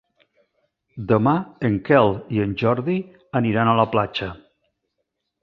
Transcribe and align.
Demà 1.11 1.33
en 1.69 1.75
Quel 1.89 2.09
i 2.39 2.41
en 2.47 2.57
Jordi 2.63 2.97
aniran 3.43 3.71
a 3.71 3.77
la 3.83 3.87
platja. 3.95 4.33